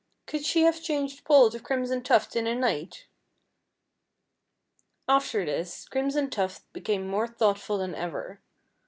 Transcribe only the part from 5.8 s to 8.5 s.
Crimson Tuft became more thoughtful than ever.